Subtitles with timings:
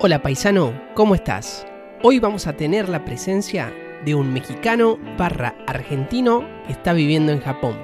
[0.00, 1.66] Hola paisano, ¿cómo estás?
[2.04, 3.72] Hoy vamos a tener la presencia
[4.04, 7.76] de un mexicano barra argentino que está viviendo en Japón.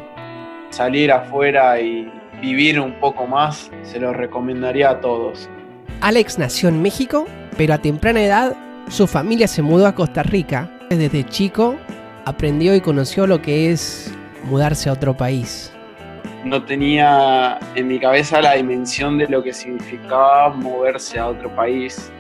[0.71, 2.09] Salir afuera y
[2.41, 5.49] vivir un poco más se lo recomendaría a todos.
[6.03, 7.27] Alex nació en México,
[7.57, 8.57] pero a temprana edad
[8.89, 10.71] su familia se mudó a Costa Rica.
[10.91, 11.75] Desde chico
[12.27, 15.75] aprendió y conoció lo que es mudarse a otro país
[16.45, 22.11] no tenía en mi cabeza la dimensión de lo que significaba moverse a otro país.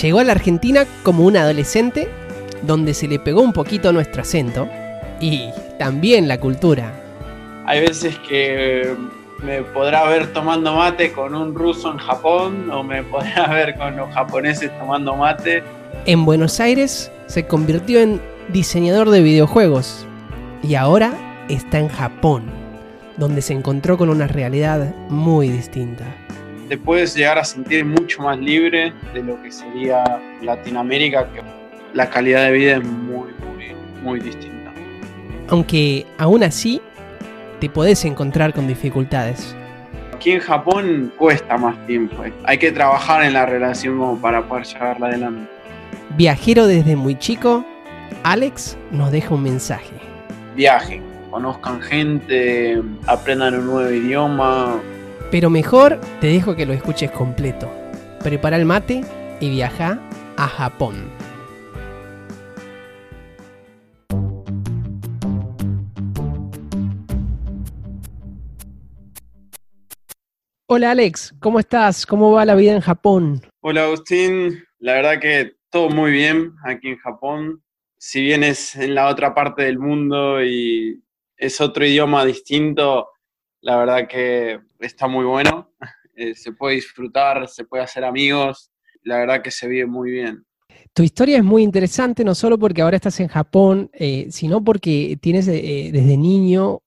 [0.00, 2.08] Llegó a la Argentina como un adolescente,
[2.62, 4.68] donde se le pegó un poquito nuestro acento
[5.20, 6.92] y también la cultura.
[7.66, 8.94] Hay veces que
[9.42, 13.96] me podrá ver tomando mate con un ruso en Japón o me podrá ver con
[13.96, 15.62] los japoneses tomando mate.
[16.06, 20.06] En Buenos Aires se convirtió en diseñador de videojuegos
[20.62, 21.12] y ahora
[21.48, 22.65] está en Japón
[23.16, 26.04] donde se encontró con una realidad muy distinta.
[26.68, 31.40] Te puedes llegar a sentir mucho más libre de lo que sería Latinoamérica, que
[31.94, 34.72] la calidad de vida es muy, muy, muy distinta.
[35.48, 36.80] Aunque aún así
[37.60, 39.54] te podés encontrar con dificultades.
[40.12, 44.66] Aquí en Japón cuesta más tiempo, hay que trabajar en la relación como para poder
[44.66, 45.50] llevarla adelante.
[46.16, 47.64] Viajero desde muy chico,
[48.22, 49.92] Alex nos deja un mensaje.
[50.56, 51.02] Viaje,
[51.36, 54.80] conozcan gente, aprendan un nuevo idioma.
[55.30, 57.70] Pero mejor te dejo que lo escuches completo.
[58.24, 59.02] Prepara el mate
[59.38, 60.00] y viaja
[60.38, 61.10] a Japón.
[70.68, 72.06] Hola Alex, ¿cómo estás?
[72.06, 73.42] ¿Cómo va la vida en Japón?
[73.60, 77.62] Hola Agustín, la verdad que todo muy bien aquí en Japón.
[77.98, 81.02] Si bien es en la otra parte del mundo y
[81.36, 83.08] es otro idioma distinto,
[83.60, 85.72] la verdad que está muy bueno,
[86.16, 88.70] eh, se puede disfrutar, se puede hacer amigos,
[89.02, 90.44] la verdad que se vive muy bien.
[90.92, 95.18] Tu historia es muy interesante, no solo porque ahora estás en Japón, eh, sino porque
[95.20, 96.80] tienes eh, desde niño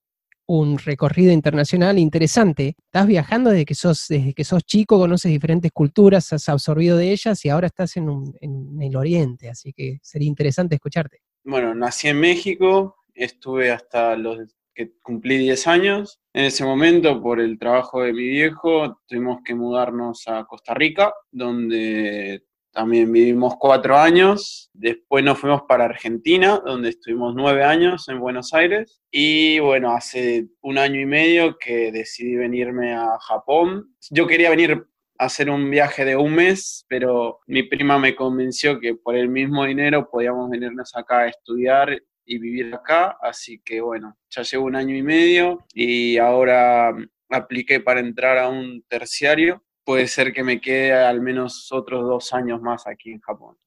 [0.48, 2.76] un recorrido internacional interesante.
[2.86, 7.12] Estás viajando desde que sos, desde que sos chico, conoces diferentes culturas, has absorbido de
[7.12, 8.10] ellas y ahora estás en,
[8.42, 11.20] en el Oriente, así que sería interesante escucharte.
[11.44, 14.40] Bueno, nací en México, estuve hasta los
[14.74, 16.20] que cumplí 10 años.
[16.34, 21.14] En ese momento, por el trabajo de mi viejo, tuvimos que mudarnos a Costa Rica,
[21.32, 24.70] donde también vivimos cuatro años.
[24.74, 29.02] Después nos fuimos para Argentina, donde estuvimos nueve años en Buenos Aires.
[29.12, 33.96] Y bueno, hace un año y medio que decidí venirme a Japón.
[34.12, 34.86] Yo quería venir
[35.18, 39.28] a hacer un viaje de un mes, pero mi prima me convenció que por el
[39.28, 44.66] mismo dinero podíamos venirnos acá a estudiar y vivir acá, así que bueno, ya llevo
[44.66, 46.96] un año y medio y ahora
[47.28, 49.64] apliqué para entrar a un terciario.
[49.84, 53.58] Puede ser que me quede al menos otros dos años más aquí en Japón.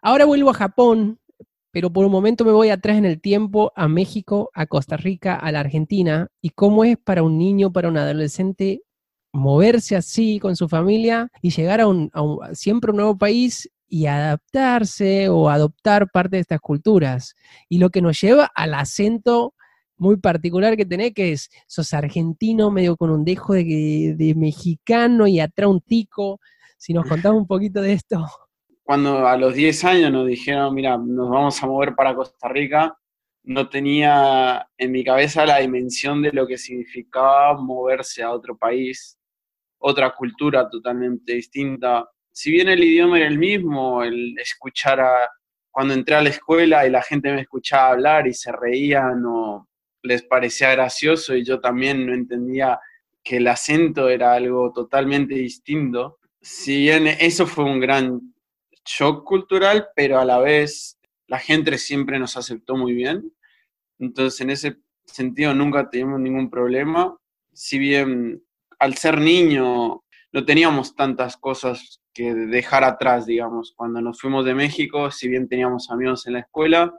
[0.00, 1.18] Ahora vuelvo a Japón,
[1.72, 5.34] pero por un momento me voy atrás en el tiempo a México, a Costa Rica,
[5.34, 8.82] a la Argentina, y cómo es para un niño, para un adolescente
[9.32, 14.06] moverse así con su familia y llegar a un, a siempre un nuevo país y
[14.06, 17.34] adaptarse o adoptar parte de estas culturas.
[17.68, 19.54] Y lo que nos lleva al acento
[19.98, 25.26] muy particular que tenés, que es, sos argentino, medio con un dejo de, de mexicano
[25.26, 26.40] y atrás un tico.
[26.78, 28.24] Si nos contás un poquito de esto.
[28.82, 32.96] Cuando a los 10 años nos dijeron, mira, nos vamos a mover para Costa Rica,
[33.42, 39.18] no tenía en mi cabeza la dimensión de lo que significaba moverse a otro país,
[39.76, 45.30] otra cultura totalmente distinta, si bien el idioma era el mismo, el escuchar a,
[45.70, 49.68] cuando entré a la escuela y la gente me escuchaba hablar y se reían o
[50.02, 52.80] les parecía gracioso y yo también no entendía
[53.22, 56.18] que el acento era algo totalmente distinto.
[56.40, 58.34] Si bien eso fue un gran
[58.84, 60.98] shock cultural, pero a la vez
[61.28, 63.32] la gente siempre nos aceptó muy bien.
[63.98, 67.16] Entonces, en ese sentido nunca tuvimos ningún problema.
[67.52, 68.42] Si bien
[68.78, 73.72] al ser niño no teníamos tantas cosas que dejar atrás, digamos.
[73.76, 76.92] Cuando nos fuimos de México, si bien teníamos amigos en la escuela,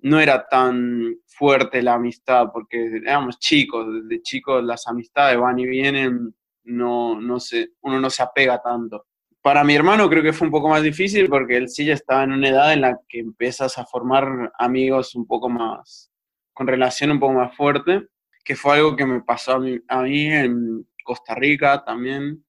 [0.00, 5.66] no era tan fuerte la amistad, porque éramos chicos, desde chicos las amistades van y
[5.66, 6.34] vienen,
[6.64, 9.06] no, no se, uno no se apega tanto.
[9.42, 12.24] Para mi hermano creo que fue un poco más difícil porque él sí ya estaba
[12.24, 16.10] en una edad en la que empiezas a formar amigos un poco más,
[16.54, 18.06] con relación un poco más fuerte,
[18.42, 22.44] que fue algo que me pasó a mí, a mí en Costa Rica también,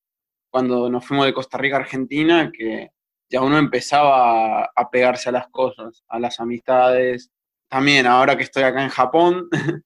[0.55, 2.91] cuando nos fuimos de Costa Rica a Argentina, que
[3.29, 7.29] ya uno empezaba a, pegarse a las cosas, a las amistades.
[7.67, 9.49] También ahora que estoy acá en Japón,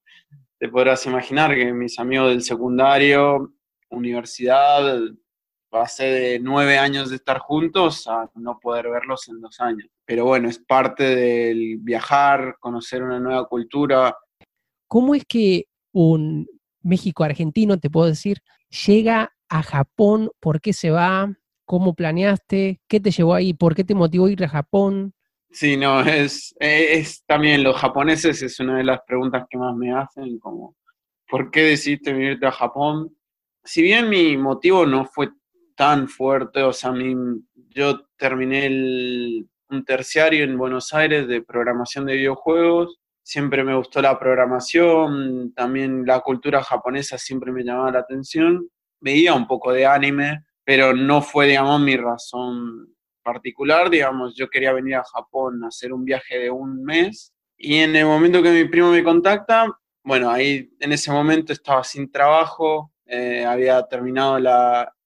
[0.60, 3.52] te podrás imaginar que mis amigos del secundario,
[3.90, 5.00] universidad,
[5.72, 9.88] pasé de nueve años de estar juntos a no poder verlos en dos años.
[10.06, 14.16] Pero bueno, es parte del viajar, conocer una nueva cultura.
[14.88, 16.48] ¿Cómo es que un
[16.84, 18.44] México argentino, te puedo decir,
[18.86, 20.30] llega a Japón?
[20.40, 21.34] ¿Por qué se va?
[21.66, 22.82] ¿Cómo planeaste?
[22.88, 23.54] ¿Qué te llevó ahí?
[23.54, 25.14] ¿Por qué te motivó ir a Japón?
[25.52, 29.92] Sí, no, es, es también los japoneses, es una de las preguntas que más me
[29.92, 30.76] hacen, como,
[31.28, 33.16] ¿por qué decidiste venirte a Japón?
[33.64, 35.30] Si bien mi motivo no fue
[35.76, 37.16] tan fuerte, o sea, mi,
[37.70, 38.68] yo terminé
[39.70, 46.06] un terciario en Buenos Aires de programación de videojuegos, siempre me gustó la programación, también
[46.06, 48.68] la cultura japonesa siempre me llamaba la atención,
[49.00, 54.74] veía un poco de anime, pero no fue, digamos, mi razón particular, digamos, yo quería
[54.74, 58.52] venir a Japón a hacer un viaje de un mes y en el momento que
[58.52, 59.68] mi primo me contacta,
[60.04, 64.38] bueno, ahí en ese momento estaba sin trabajo, eh, había terminado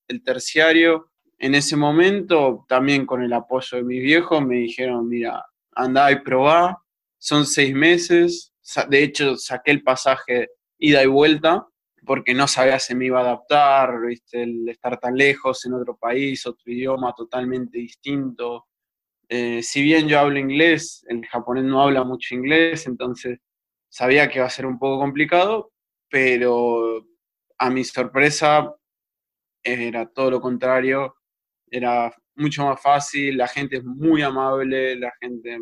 [0.07, 1.09] el terciario.
[1.39, 6.21] En ese momento, también con el apoyo de mis viejos, me dijeron, mira, anda y
[6.21, 6.81] probá,
[7.17, 8.53] son seis meses,
[8.87, 11.67] de hecho saqué el pasaje ida y vuelta,
[12.05, 13.91] porque no sabía si me iba a adaptar,
[14.31, 18.67] el estar tan lejos en otro país, otro idioma totalmente distinto.
[19.29, 23.39] Eh, si bien yo hablo inglés, el japonés no habla mucho inglés, entonces
[23.89, 25.71] sabía que iba a ser un poco complicado,
[26.09, 27.05] pero
[27.57, 28.73] a mi sorpresa
[29.63, 31.15] era todo lo contrario,
[31.71, 35.59] era mucho más fácil, la gente es muy amable, la gente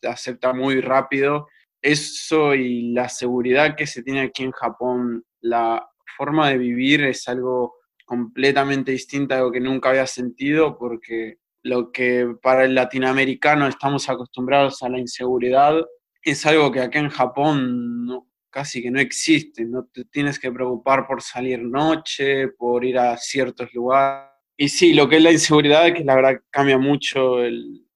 [0.00, 1.48] te acepta muy rápido.
[1.82, 5.86] Eso y la seguridad que se tiene aquí en Japón la
[6.16, 7.74] forma de vivir es algo
[8.04, 14.82] completamente distinto, algo que nunca había sentido, porque lo que para el latinoamericano estamos acostumbrados
[14.82, 15.80] a la inseguridad
[16.22, 21.06] es algo que acá en Japón casi que no existe, no te tienes que preocupar
[21.06, 24.30] por salir noche, por ir a ciertos lugares.
[24.56, 27.86] Y sí, lo que es la inseguridad, que la verdad cambia mucho el,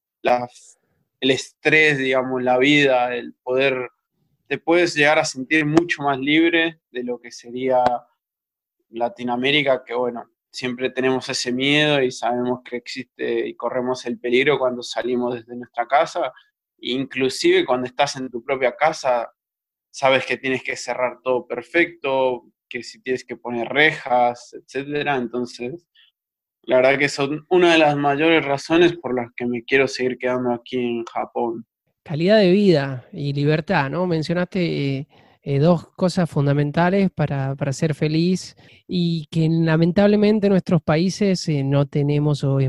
[1.20, 3.90] el estrés, digamos, la vida, el poder
[4.48, 7.82] te puedes llegar a sentir mucho más libre de lo que sería
[8.90, 14.58] Latinoamérica, que bueno, siempre tenemos ese miedo y sabemos que existe y corremos el peligro
[14.58, 16.32] cuando salimos desde nuestra casa.
[16.78, 19.32] Inclusive cuando estás en tu propia casa,
[19.90, 25.16] sabes que tienes que cerrar todo perfecto, que si tienes que poner rejas, etcétera.
[25.16, 25.86] Entonces,
[26.62, 30.18] la verdad que son una de las mayores razones por las que me quiero seguir
[30.18, 31.66] quedando aquí en Japón.
[32.06, 34.06] Calidad de vida y libertad, ¿no?
[34.06, 35.08] Mencionaste eh,
[35.42, 38.54] eh, dos cosas fundamentales para, ser feliz
[38.86, 42.60] y que lamentablemente en nuestros países eh, no tenemos o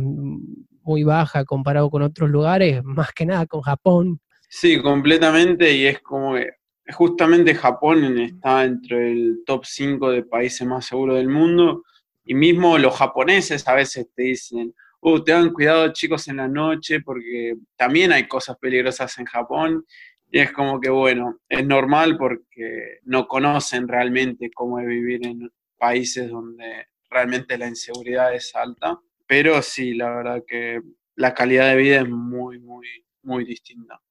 [0.81, 4.19] muy baja comparado con otros lugares, más que nada con Japón.
[4.49, 6.49] Sí, completamente y es como que
[6.91, 11.83] justamente Japón está entre el top 5 de países más seguros del mundo
[12.25, 17.01] y mismo los japoneses a veces te dicen, uh, tengan cuidado chicos en la noche
[17.01, 19.85] porque también hay cosas peligrosas en Japón.
[20.29, 25.49] Y es como que, bueno, es normal porque no conocen realmente cómo es vivir en
[25.77, 28.99] países donde realmente la inseguridad es alta.
[29.25, 30.81] Pero sí, la verdad que
[31.15, 32.87] la calidad de vida es muy, muy,
[33.23, 34.01] muy distinta.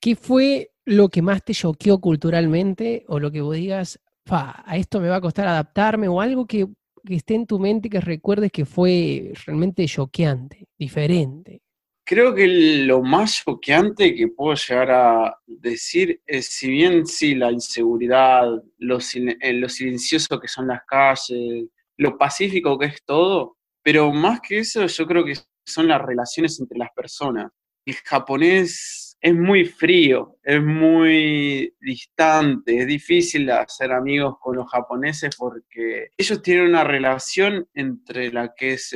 [0.00, 4.00] ¿Qué fue lo que más te choqueó culturalmente o lo que vos digas,
[4.30, 6.66] a esto me va a costar adaptarme o algo que
[7.06, 11.62] que esté en tu mente que recuerdes que fue realmente choqueante, diferente?
[12.04, 17.50] Creo que lo más choqueante que puedo llegar a decir es, si bien sí, la
[17.50, 18.46] inseguridad,
[18.78, 21.66] lo, eh, lo silencioso que son las calles,
[21.96, 26.60] lo pacífico que es todo, pero más que eso yo creo que son las relaciones
[26.60, 27.50] entre las personas.
[27.86, 35.36] El japonés es muy frío, es muy distante, es difícil hacer amigos con los japoneses
[35.36, 38.92] porque ellos tienen una relación entre la que es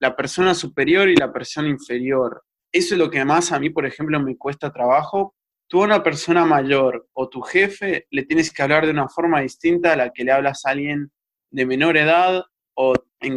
[0.00, 2.42] la persona superior y la persona inferior.
[2.72, 5.36] Eso es lo que más a mí, por ejemplo, me cuesta trabajo.
[5.68, 9.40] Tú a una persona mayor o tu jefe le tienes que hablar de una forma
[9.42, 11.12] distinta a la que le hablas a alguien
[11.52, 12.42] de menor edad
[12.74, 12.92] o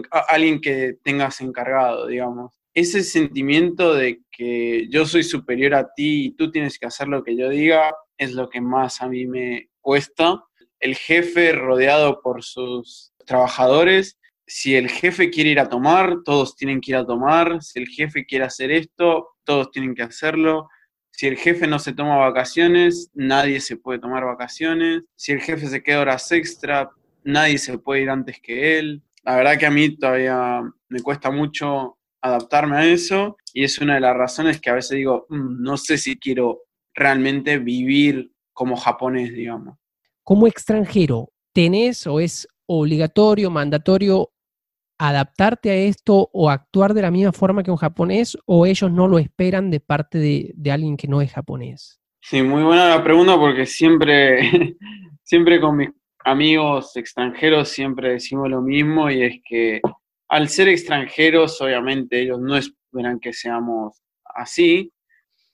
[0.09, 6.25] a alguien que tengas encargado, digamos ese sentimiento de que yo soy superior a ti
[6.25, 9.25] y tú tienes que hacer lo que yo diga es lo que más a mí
[9.25, 10.43] me cuesta.
[10.81, 16.81] El jefe rodeado por sus trabajadores, si el jefe quiere ir a tomar, todos tienen
[16.81, 17.63] que ir a tomar.
[17.63, 20.67] Si el jefe quiere hacer esto, todos tienen que hacerlo.
[21.11, 25.03] Si el jefe no se toma vacaciones, nadie se puede tomar vacaciones.
[25.15, 26.91] Si el jefe se queda horas extra,
[27.23, 29.01] nadie se puede ir antes que él.
[29.23, 33.95] La verdad que a mí todavía me cuesta mucho adaptarme a eso y es una
[33.95, 36.63] de las razones que a veces digo, mm, no sé si quiero
[36.93, 39.77] realmente vivir como japonés, digamos.
[40.23, 44.31] Como extranjero, ¿tenés o es obligatorio, mandatorio
[44.97, 49.07] adaptarte a esto o actuar de la misma forma que un japonés o ellos no
[49.07, 51.99] lo esperan de parte de, alguien que no es japonés?
[52.21, 54.39] Sí, muy buena la pregunta porque siempre,
[55.23, 55.89] siempre con mis
[56.23, 59.81] amigos extranjeros siempre decimos lo mismo y es que
[60.35, 64.91] al ser extranjeros, obviamente ellos no esperan que seamos así.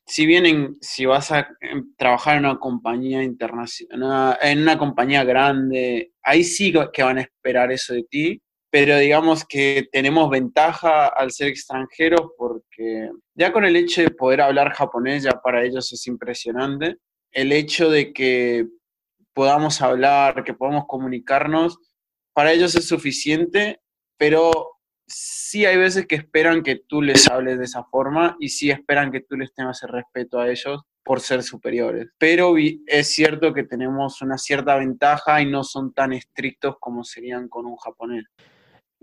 [0.07, 6.13] Si vienen, si vas a em, trabajar en una compañía internacional, en una compañía grande,
[6.23, 11.29] ahí sí que van a esperar eso de ti, pero digamos que tenemos ventaja al
[11.31, 16.07] ser extranjeros porque ya con el hecho de poder hablar japonés ya para ellos es
[16.07, 16.95] impresionante.
[17.31, 18.65] El hecho de que
[19.33, 21.77] podamos hablar, que podamos comunicarnos,
[22.33, 23.80] para ellos es suficiente
[24.21, 28.69] pero sí hay veces que esperan que tú les hables de esa forma y sí
[28.69, 32.09] esperan que tú les tengas el respeto a ellos por ser superiores.
[32.19, 32.53] Pero
[32.85, 37.65] es cierto que tenemos una cierta ventaja y no son tan estrictos como serían con
[37.65, 38.25] un japonés.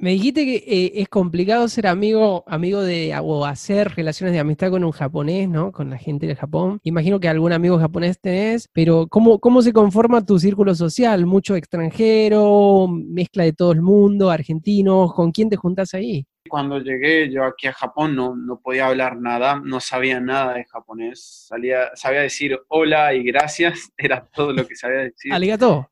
[0.00, 4.70] Me dijiste que eh, es complicado ser amigo, amigo de, o hacer relaciones de amistad
[4.70, 5.72] con un japonés, ¿no?
[5.72, 6.78] Con la gente de Japón.
[6.84, 11.26] Imagino que algún amigo japonés tenés, pero ¿cómo, cómo se conforma tu círculo social?
[11.26, 12.86] ¿Mucho extranjero?
[12.88, 14.30] ¿Mezcla de todo el mundo?
[14.30, 15.12] ¿Argentinos?
[15.14, 16.24] ¿Con quién te juntás ahí?
[16.48, 20.64] Cuando llegué yo aquí a Japón no, no podía hablar nada, no sabía nada de
[20.64, 21.46] japonés.
[21.48, 25.32] Salía, sabía decir hola y gracias, era todo lo que sabía decir.
[25.32, 25.90] Arigato.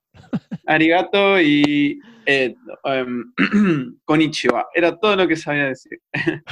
[0.67, 3.33] Arigato y eh, em,
[4.05, 4.67] Konichiwa.
[4.75, 6.01] Era todo lo que sabía decir.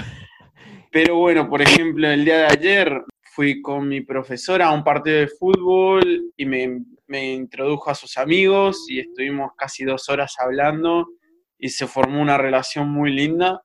[0.93, 5.17] Pero bueno, por ejemplo, el día de ayer fui con mi profesora a un partido
[5.19, 11.09] de fútbol y me, me introdujo a sus amigos y estuvimos casi dos horas hablando
[11.59, 13.64] y se formó una relación muy linda.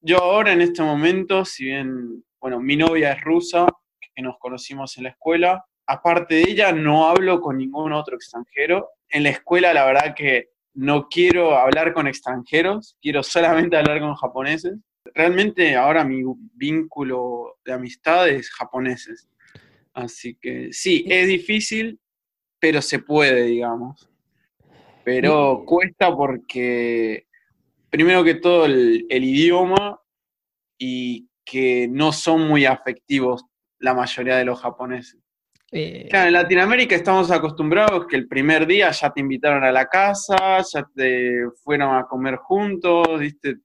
[0.00, 3.66] Yo ahora en este momento, si bien, bueno, mi novia es rusa,
[4.14, 8.90] que nos conocimos en la escuela, aparte de ella no hablo con ningún otro extranjero.
[9.08, 14.14] En la escuela la verdad que no quiero hablar con extranjeros, quiero solamente hablar con
[14.14, 14.78] japoneses.
[15.14, 16.22] Realmente ahora mi
[16.54, 19.28] vínculo de amistad es japoneses.
[19.94, 21.98] Así que sí, es difícil,
[22.60, 24.08] pero se puede, digamos.
[25.04, 27.27] Pero cuesta porque,
[27.90, 30.00] primero que todo, el, el idioma
[30.78, 33.44] y que no son muy afectivos
[33.78, 35.20] la mayoría de los japoneses.
[35.70, 39.86] Eh, claro, en Latinoamérica estamos acostumbrados que el primer día ya te invitaron a la
[39.86, 43.58] casa, ya te fueron a comer juntos, ¿viste?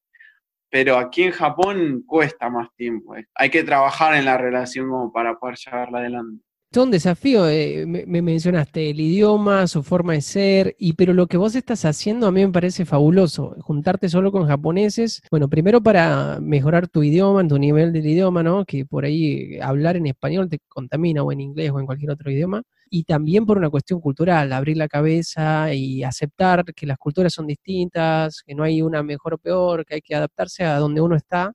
[0.70, 3.15] Pero aquí en Japón cuesta más tiempo.
[3.15, 3.25] Eh.
[3.36, 6.44] Hay que trabajar en la relación como para poder llevarla adelante.
[6.74, 11.27] Es un desafío, eh, me, mencionaste el idioma, su forma de ser, y pero lo
[11.27, 15.84] que vos estás haciendo a mí me parece fabuloso, juntarte solo con japoneses, bueno, primero
[15.84, 18.65] para mejorar tu idioma, tu nivel del idioma, ¿no?
[18.65, 22.32] Que por ahí hablar en español te contamina o en inglés o en cualquier otro
[22.32, 27.34] idioma, y también por una cuestión cultural, abrir la cabeza y aceptar que las culturas
[27.34, 31.01] son distintas, que no hay una mejor o peor, que hay que adaptarse a donde
[31.01, 31.53] uno está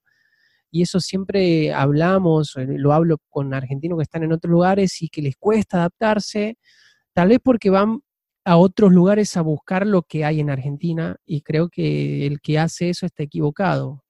[0.71, 5.09] y eso siempre hablamos, eh, lo hablo con argentinos que están en otros lugares y
[5.09, 6.57] que les cuesta adaptarse,
[7.13, 8.01] tal vez porque van
[8.45, 12.57] a otros lugares a buscar lo que hay en Argentina y creo que el que
[12.57, 14.03] hace eso está equivocado.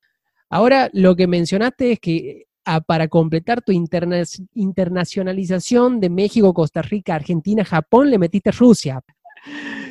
[0.50, 7.16] Ahora, lo que mencionaste es que ah, para completar tu internacionalización de México, Costa Rica,
[7.16, 9.01] Argentina, Japón, le metiste Rusia.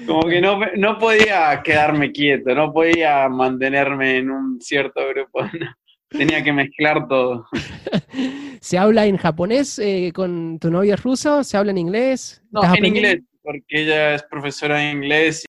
[0.07, 5.41] Como que no, no podía quedarme quieto, no podía mantenerme en un cierto grupo.
[6.09, 7.47] Tenía que mezclar todo.
[8.61, 11.45] ¿Se habla en japonés eh, con tu novia ruso?
[11.45, 12.43] ¿Se habla en inglés?
[12.51, 15.45] No, en inglés, porque ella es profesora de inglés.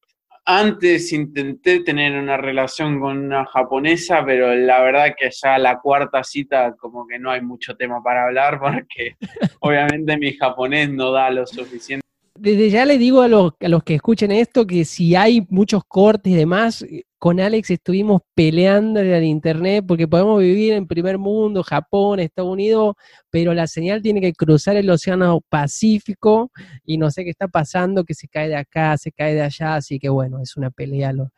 [0.46, 6.24] Antes intenté tener una relación con una japonesa, pero la verdad que ya la cuarta
[6.24, 9.16] cita como que no hay mucho tema para hablar porque
[9.60, 12.09] obviamente mi japonés no da lo suficiente
[12.40, 15.84] desde ya le digo a los, a los, que escuchen esto que si hay muchos
[15.88, 16.86] cortes y demás,
[17.18, 22.52] con Alex estuvimos peleando en el internet porque podemos vivir en primer mundo, Japón, Estados
[22.52, 22.96] Unidos,
[23.30, 26.52] pero la señal tiene que cruzar el océano Pacífico
[26.86, 29.76] y no sé qué está pasando, que se cae de acá, se cae de allá,
[29.76, 31.12] así que bueno, es una pelea.
[31.14, 31.30] Lo,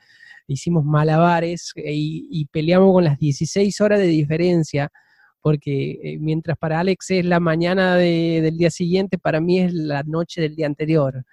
[0.48, 4.92] hicimos malabares eh, y, y peleamos con las 16 horas de diferencia
[5.42, 10.04] porque eh, mientras para Alex es la mañana del día siguiente, para mí es la
[10.04, 11.24] noche del día anterior.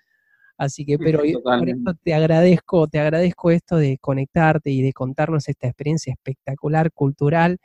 [0.57, 5.49] Así que, pero por eso te agradezco, te agradezco esto de conectarte y de contarnos
[5.49, 7.59] esta experiencia espectacular, cultural,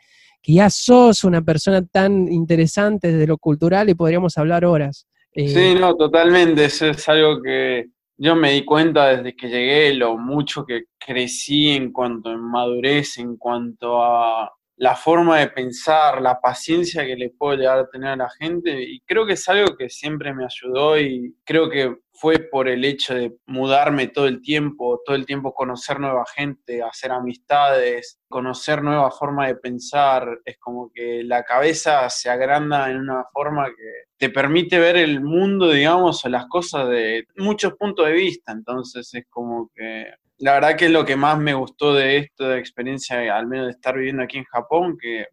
[0.43, 5.07] que ya sos una persona tan interesante desde lo cultural y podríamos hablar horas.
[5.31, 6.65] Eh, sí, no, totalmente.
[6.65, 11.71] Eso es algo que yo me di cuenta desde que llegué, lo mucho que crecí
[11.71, 17.29] en cuanto a madurez, en cuanto a la forma de pensar, la paciencia que le
[17.29, 20.45] puedo llegar a tener a la gente y creo que es algo que siempre me
[20.45, 25.25] ayudó y creo que fue por el hecho de mudarme todo el tiempo, todo el
[25.25, 31.43] tiempo conocer nueva gente, hacer amistades, conocer nueva forma de pensar, es como que la
[31.43, 36.45] cabeza se agranda en una forma que te permite ver el mundo, digamos, o las
[36.47, 41.05] cosas de muchos puntos de vista, entonces es como que la verdad que es lo
[41.05, 44.45] que más me gustó de esto, de experiencia, al menos de estar viviendo aquí en
[44.45, 45.27] Japón, que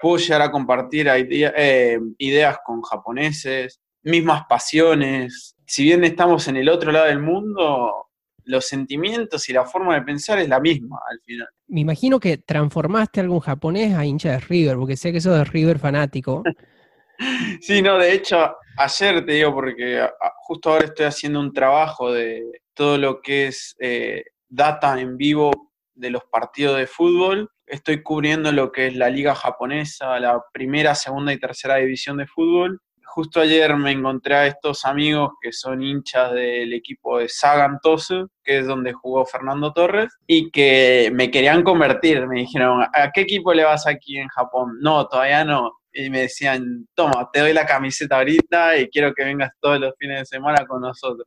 [0.00, 5.56] puedo llegar a compartir eh, ideas con japoneses, mismas pasiones.
[5.70, 8.08] Si bien estamos en el otro lado del mundo,
[8.42, 11.46] los sentimientos y la forma de pensar es la misma al final.
[11.68, 15.38] Me imagino que transformaste a algún japonés a hincha de River, porque sé que sos
[15.38, 16.42] de River fanático.
[17.60, 20.08] sí, no, de hecho, ayer te digo, porque
[20.38, 25.70] justo ahora estoy haciendo un trabajo de todo lo que es eh, data en vivo
[25.94, 27.48] de los partidos de fútbol.
[27.64, 32.26] Estoy cubriendo lo que es la liga japonesa, la primera, segunda y tercera división de
[32.26, 32.80] fútbol.
[33.12, 38.28] Justo ayer me encontré a estos amigos que son hinchas del equipo de Sagan Tosu,
[38.42, 42.26] que es donde jugó Fernando Torres, y que me querían convertir.
[42.26, 44.78] Me dijeron, ¿a qué equipo le vas aquí en Japón?
[44.80, 49.24] No, todavía no y me decían, toma, te doy la camiseta ahorita y quiero que
[49.24, 51.26] vengas todos los fines de semana con nosotros.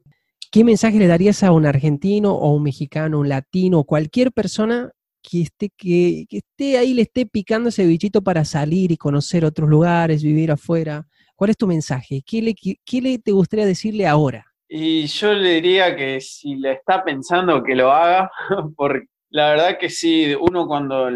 [0.52, 5.42] ¿Qué mensaje le darías a un argentino o un mexicano, un latino, cualquier persona que
[5.42, 10.22] esté, que, esté ahí, le esté picando ese bichito para salir y conocer otros lugares,
[10.22, 11.08] vivir afuera?
[11.36, 12.22] ¿Cuál es tu mensaje?
[12.26, 14.46] ¿Qué le, qué le te gustaría decirle ahora?
[14.68, 18.32] Y yo le diría que si le está pensando que lo haga,
[18.76, 21.10] porque la verdad que sí, uno cuando,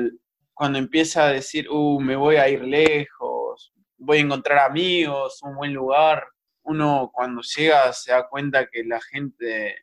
[0.54, 5.56] cuando empieza a decir, uh, me voy a ir lejos, voy a encontrar amigos, un
[5.56, 6.24] buen lugar,
[6.64, 9.76] uno cuando llega se da cuenta que la gente,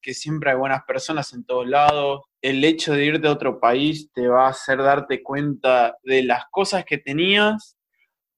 [0.00, 4.10] que siempre hay buenas personas en todos lados, el hecho de irte a otro país
[4.12, 7.76] te va a hacer darte cuenta de las cosas que tenías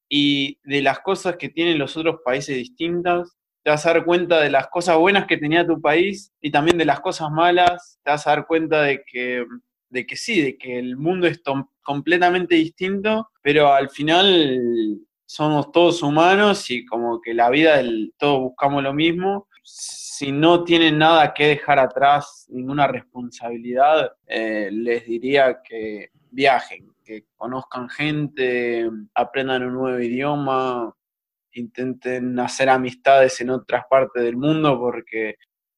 [0.09, 3.37] y de las cosas que tienen los otros países distintas.
[3.63, 6.79] Te vas a dar cuenta de las cosas buenas que tenía tu país y también
[6.79, 7.99] de las cosas malas.
[8.03, 9.47] Te vas a dar cuenta de que,
[9.89, 11.41] de que sí, de que el mundo es
[11.83, 18.41] completamente distinto, pero al final somos todos humanos y como que la vida del todos
[18.41, 19.49] buscamos lo mismo.
[19.63, 27.27] Si no tienen nada que dejar atrás, ninguna responsabilidad, eh, les diría que viajen, que
[27.37, 30.95] conozcan gente, aprendan un nuevo idioma,
[31.53, 35.37] intenten hacer amistades en otras partes del mundo, porque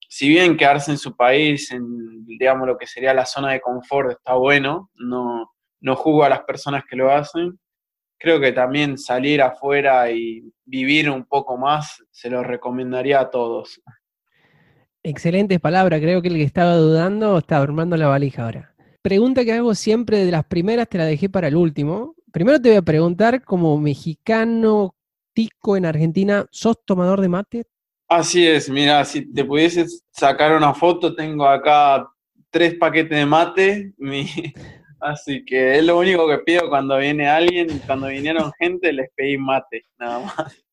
[0.08, 4.12] si bien quedarse en su país, en digamos lo que sería la zona de confort,
[4.12, 7.58] está bueno, no, no juzgo a las personas que lo hacen,
[8.18, 13.80] creo que también salir afuera y vivir un poco más se lo recomendaría a todos.
[15.02, 18.75] Excelentes palabras, creo que el que estaba dudando está armando la valija ahora.
[19.06, 22.16] Pregunta que hago siempre de las primeras, te la dejé para el último.
[22.32, 24.96] Primero te voy a preguntar, como mexicano
[25.32, 27.66] tico en Argentina, ¿sos tomador de mate?
[28.08, 32.04] Así es, mira, si te pudieses sacar una foto, tengo acá
[32.50, 34.26] tres paquetes de mate, mi,
[34.98, 39.38] Así que es lo único que pido cuando viene alguien, cuando vinieron gente, les pedí
[39.38, 40.64] mate, nada más.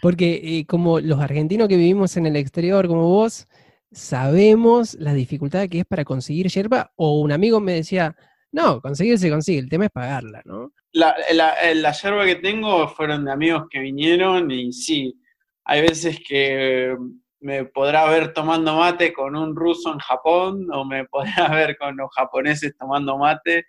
[0.00, 3.46] Porque eh, como los argentinos que vivimos en el exterior, como vos,
[3.94, 8.14] sabemos la dificultad que es para conseguir yerba, o un amigo me decía,
[8.52, 10.72] no, conseguir se consigue, el tema es pagarla, ¿no?
[10.92, 15.20] La, la, eh, la yerba que tengo fueron de amigos que vinieron y sí,
[15.64, 16.96] hay veces que
[17.40, 21.96] me podrá ver tomando mate con un ruso en Japón o me podrá ver con
[21.96, 23.66] los japoneses tomando mate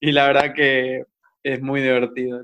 [0.00, 1.04] y la verdad que
[1.42, 2.40] es muy divertido.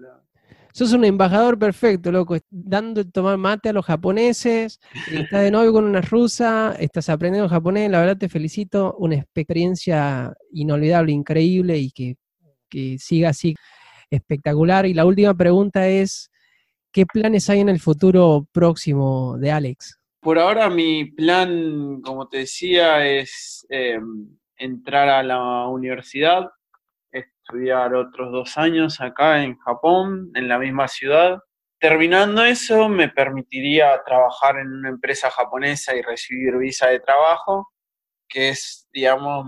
[0.72, 4.80] Sos un embajador perfecto, loco, dando tomar mate a los japoneses,
[5.10, 10.32] estás de novio con una rusa, estás aprendiendo japonés, la verdad te felicito, una experiencia
[10.50, 12.16] inolvidable, increíble y que,
[12.70, 13.54] que siga así
[14.10, 14.86] espectacular.
[14.86, 16.30] Y la última pregunta es,
[16.90, 19.98] ¿qué planes hay en el futuro próximo de Alex?
[20.20, 26.48] Por ahora mi plan, como te decía, es em, entrar a la universidad,
[27.12, 31.38] estudiar otros dos años acá en Japón, en la misma ciudad.
[31.78, 37.68] Terminando eso, me permitiría trabajar en una empresa japonesa y recibir visa de trabajo,
[38.28, 39.46] que es, digamos,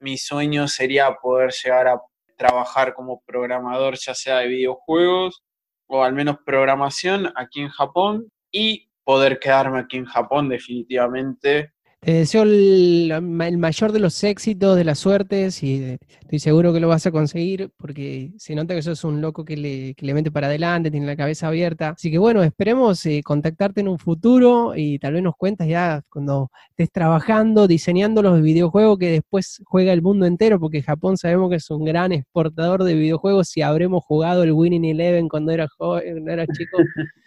[0.00, 2.00] mi sueño sería poder llegar a
[2.36, 5.42] trabajar como programador, ya sea de videojuegos
[5.86, 11.73] o al menos programación aquí en Japón y poder quedarme aquí en Japón definitivamente.
[12.04, 16.86] Te deseo el, mayor de los éxitos, de las suertes y estoy seguro que lo
[16.86, 20.30] vas a conseguir porque se nota que sos un loco que le, que le mete
[20.30, 21.94] para adelante, tiene la cabeza abierta.
[21.96, 26.02] Así que bueno, esperemos eh, contactarte en un futuro y tal vez nos cuentas ya
[26.10, 31.48] cuando estés trabajando, diseñando los videojuegos que después juega el mundo entero porque Japón sabemos
[31.48, 35.68] que es un gran exportador de videojuegos y habremos jugado el Winning Eleven cuando era
[35.68, 36.76] joven, cuando era chico.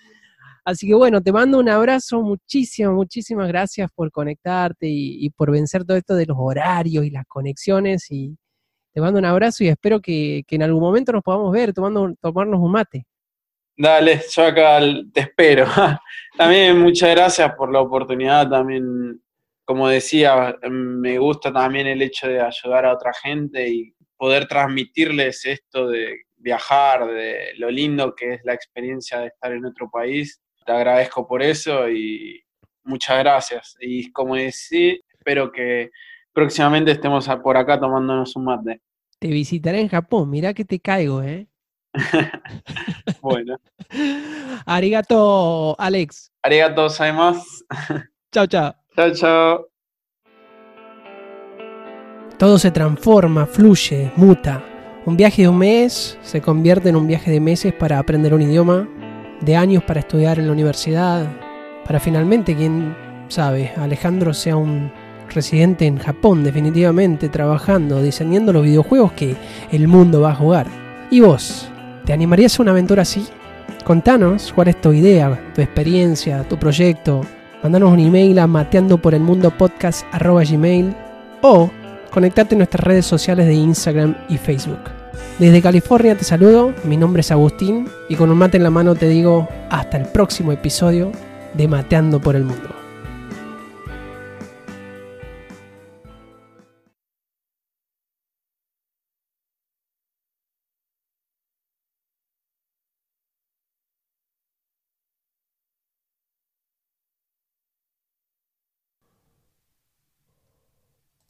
[0.68, 5.86] Así que bueno, te mando un abrazo, muchísimas, muchísimas gracias por conectarte y, por vencer
[5.86, 8.12] todo esto de los horarios y las conexiones.
[8.12, 8.38] Y
[8.94, 12.60] te mando un abrazo y espero que, en algún momento nos podamos ver tomando, tomarnos
[12.60, 13.06] un mate.
[13.78, 14.82] Dale, yo acá
[15.14, 15.68] te espero.
[16.38, 19.22] también muchas gracias por la oportunidad, también,
[19.64, 25.46] como decía, me gusta también el hecho de ayudar a otra gente y poder transmitirles
[25.46, 30.42] esto de viajar, de lo lindo que es la experiencia de estar en otro país
[30.68, 32.44] te agradezco por eso y
[32.84, 33.78] muchas gracias.
[33.80, 35.92] Y como decía, espero que
[36.34, 38.82] próximamente estemos por acá tomándonos un mate.
[39.18, 41.48] Te visitaré en Japón, mirá que te caigo, ¿eh?
[43.22, 43.58] bueno.
[44.66, 46.34] Arigato, Alex.
[46.44, 47.64] Arigato, más.
[48.34, 48.76] chao, chao.
[48.94, 49.68] Chao, chao.
[52.38, 54.64] Todo se transforma, fluye, muta.
[55.06, 58.42] Un viaje de un mes se convierte en un viaje de meses para aprender un
[58.42, 58.88] idioma
[59.42, 61.28] de años para estudiar en la universidad,
[61.86, 62.96] para finalmente, quién
[63.30, 64.92] sabe, Alejandro sea un
[65.34, 69.36] residente en Japón definitivamente, trabajando, diseñando los videojuegos que
[69.72, 70.66] el mundo va a jugar.
[71.10, 71.70] ¿Y vos?
[72.06, 73.26] ¿Te animarías a una aventura así?
[73.84, 77.22] Contanos cuál es tu idea, tu experiencia, tu proyecto.
[77.64, 80.96] Mandanos un email a mateandoporelmundopodcast.gmail
[81.42, 81.70] o
[82.12, 84.97] conectate en nuestras redes sociales de Instagram y Facebook.
[85.40, 88.96] Desde California te saludo, mi nombre es Agustín y con un mate en la mano
[88.96, 91.12] te digo hasta el próximo episodio
[91.54, 92.77] de Mateando por el Mundo.